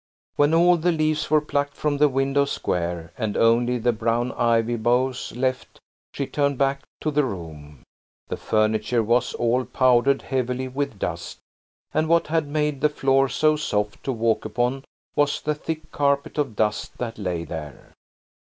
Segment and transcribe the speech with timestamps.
[0.35, 4.75] When all the leaves were plucked from the window's square, and only the brown ivy
[4.75, 5.79] boughs left,
[6.11, 7.83] she turned back to the room.
[8.27, 11.37] The furniture was all powdered heavily with dust,
[11.93, 14.85] and what had made the floor so soft to walk upon
[15.15, 17.93] was the thick carpet of dust that lay there.